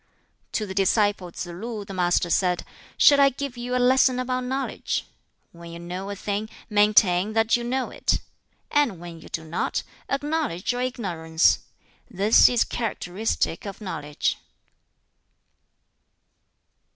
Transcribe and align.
To 0.53 0.65
the 0.65 0.73
disciple 0.73 1.31
Tsz 1.31 1.45
lu 1.45 1.85
the 1.85 1.93
Master 1.93 2.31
said, 2.31 2.65
"Shall 2.97 3.21
I 3.21 3.29
give 3.29 3.55
you 3.55 3.75
a 3.75 3.77
lesson 3.77 4.19
about 4.19 4.45
knowledge? 4.45 5.05
When 5.51 5.69
you 5.71 5.77
know 5.77 6.09
a 6.09 6.15
thing, 6.15 6.49
maintain 6.71 7.33
that 7.33 7.55
you 7.55 7.63
know 7.63 7.91
it; 7.91 8.19
and 8.71 8.99
when 8.99 9.21
you 9.21 9.29
do 9.29 9.43
not, 9.43 9.83
acknowledge 10.09 10.71
your 10.71 10.81
ignorance. 10.81 11.59
This 12.09 12.49
is 12.49 12.63
characteristic 12.63 13.67
of 13.67 13.79
knowledge." 13.79 14.37